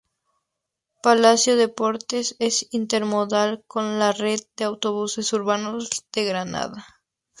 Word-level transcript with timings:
Palacio 1.03 1.55
Deportes 1.57 2.35
es 2.39 2.65
intermodal 2.71 3.63
con 3.67 3.99
la 3.99 4.07
la 4.07 4.11
red 4.13 4.39
de 4.57 4.63
autobuses 4.63 5.31
urbanos 5.31 5.89
de 6.11 6.25
Granada. 6.25 6.87